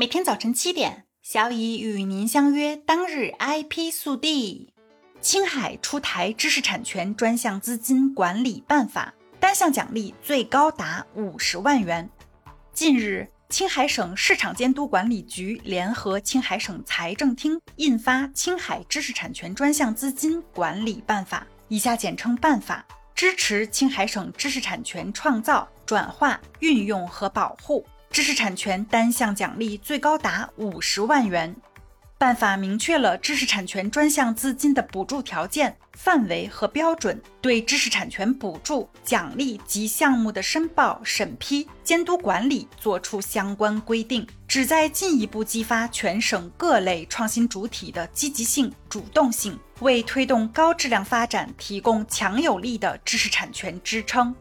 [0.00, 2.74] 每天早晨七点，小乙与您相约。
[2.74, 4.72] 当日 IP 速递：
[5.20, 12.08] 青海出台知识产权专项资金管理办法，单项奖励最高达五十万元。
[12.72, 22.82] 近日，青海省市场监督管理局联合青海省财政厅印发《青海知识产权专项资金管理办法》（以下简称办法），
[23.14, 27.84] 支持青海省知识产权创造、转化、运用和保护。
[28.10, 31.54] 知识产权单项奖励最高达五十万元。
[32.18, 54.34] 办法明确了知识产权专项资金的补助条件、范围和标准，对知识产权补助、奖励及项目的申报、审批、监督管理作出相关规定，旨在进一步激发全省各类创新主体的积极性、主动性，为推动高质量发展提供强有力的知识产权支撑。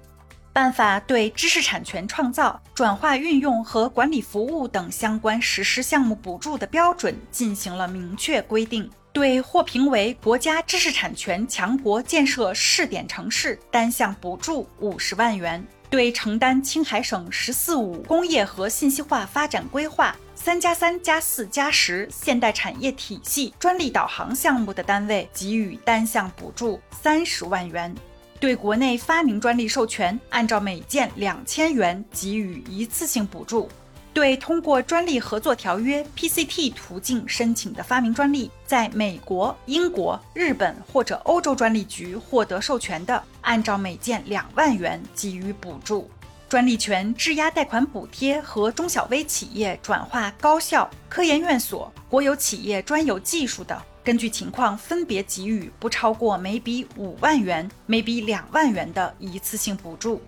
[0.59, 27.95] 办法对知识产权创造、转化、运用和管理服务等相关实施项目补助的标准进行了明确规定，对获评为国家知识产权强国建设试点城市单项补助五十万元；对承担青海省“十四五”工业和信息化发展规划“三加三加四加十”现代产业体系专利导航项目的单位给予单项补助三十万元。
[28.39, 33.67] 对国内发明专利授权，按照每件两千元给予一次性补助；
[34.13, 46.09] 对通过专利合作条约 （PCT） 途径申请的发明专利，在美国、英国、日本或者欧洲专利局获得授权的，按照每件两万元给予补助。
[46.47, 53.79] 专利权质押贷款补贴和中小微企业转化高校、科研院所、国有企业专有技术的。
[54.09, 60.19] 根据情况分别给予不超过每笔五万元、每笔两万元的一次性补助。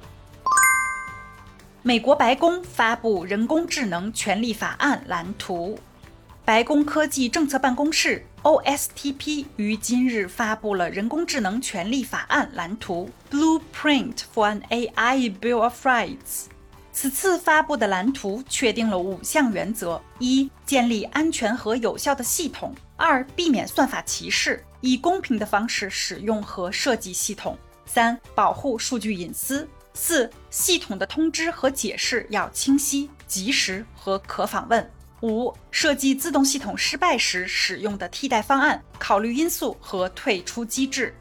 [1.82, 5.80] 美国白宫发布人工智能权利法案蓝图。
[6.46, 16.52] 白宫科技政策办公室 （OSTP） 于今日发布了人工智能权利法案蓝图 （Blueprint for an AI Bill of Rights）。
[16.94, 34.84] 此次发布的蓝图确定了五项原则：一、建立安全和有效的系统；二、避免算法歧视，以公平的方式使用和设计系统；三、保护数据隐私；四、系统的通知和解释要清晰、及时和可访问；
[35.23, 41.12] 五、设计自动系统失败时使用的替代方案，考虑因素和退出机制。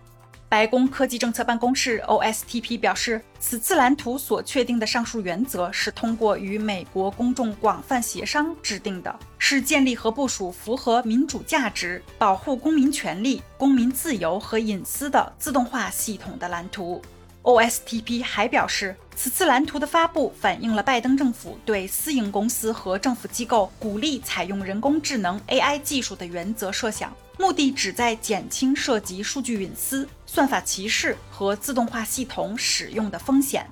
[0.50, 17.00] 白宫科技政策办公室 （OSTP） 表示，此次蓝图所确定的上述原则是通过与美国公众广泛协商制定的，是建立和部署符合民主价值、保护公民权利、公民自由和隐私的自动化系统的蓝图。
[17.44, 27.14] OSTP 还表示，此次蓝图的发布反映了拜登政府对私营公司和政府机构鼓励采用人工智能 AI 技术的原则设想。
[27.40, 33.66] 目的旨在减轻涉及数据隐私、算法歧视和自动化系统使用的风险。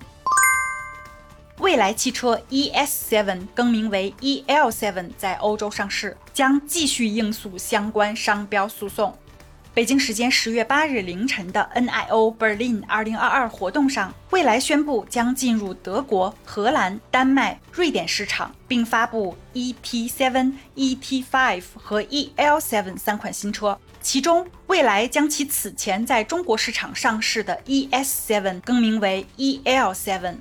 [1.59, 9.15] 未来汽车 ES7 更名为 EL7，在欧洲上市，将继续应诉相关商标诉讼。
[9.79, 23.79] 北京时间十月八日凌晨的 NIO Berlin 二零二二活动上，蔚来宣布将进入德国、荷兰、丹麦、瑞典市场，并发布 ET7、ET5 和 EL7 三款新车。
[24.01, 30.35] 其中，蔚来将其此前在中国市场上市的 ES7 更名为 EL7。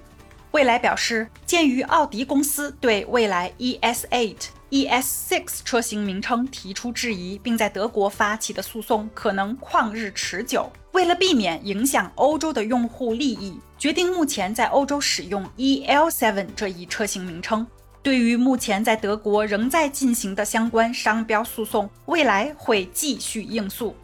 [0.50, 4.36] 蔚来表示，鉴于奥迪公司对蔚来 ES8。
[4.69, 10.69] ES6 车型名称提出质疑，并在德国发起的诉讼可能旷日持久。
[10.91, 17.66] 为了避免影响欧洲的用户利益，决定目前在欧洲使用 EL7 这一车型名称。
[18.03, 23.95] 对于目前在德国仍在进行的相关商标诉讼，未来会继续应诉。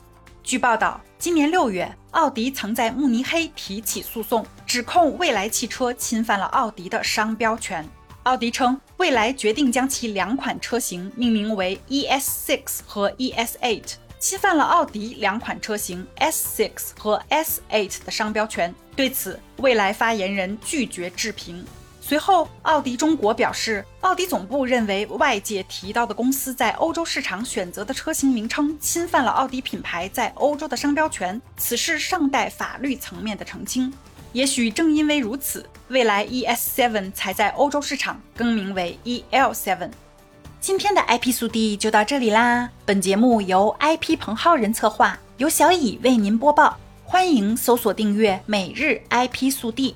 [0.44, 7.88] 据报道，今年六月，奥迪曾在慕尼黑提起诉讼，指控蔚来汽车侵犯了奥迪的商标权。
[8.24, 13.84] 奥迪称，未来决定将其两款车型命名为 ES6 和 ES8，
[14.18, 18.74] 侵犯了奥迪两款车型 S6 和 S8 的商标权。
[18.96, 21.66] 对此，未来发言人拒绝置评。
[22.00, 33.94] 随后，奥迪中国表示，奥迪总部认为外界提到的公司在欧洲市场选择的车型名称侵犯了奥迪品牌在欧洲的商标权，此事尚待法律层面的澄清。
[34.33, 39.91] 也许正因为如此，未来 ES7 才在欧洲市场更名为 EL7。
[40.59, 42.68] 今天的 IP 速递就到这里啦。
[42.83, 46.75] 本节目由 IP 彭浩人策划，由小乙为您播报。
[47.06, 49.95] 欢迎搜索订阅每日 IP 速递。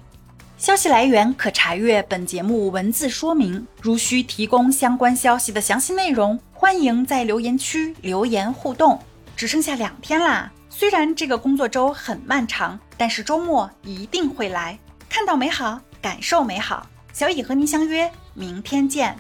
[0.56, 3.66] 消息来源可查阅本节目文字说明。
[3.82, 9.00] 如需提供相关消息的详细内容，欢迎在留言区留言互动。
[9.36, 14.78] 只剩下两天啦，虽然这个工作周很漫长，但是周末一定会来。
[15.10, 16.88] 看到美好，感受美好。
[17.14, 19.18] 小乙和您相约明天见。